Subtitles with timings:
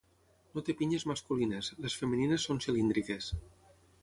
[0.55, 3.31] No té pinyes masculines, les femenines són cilíndriques.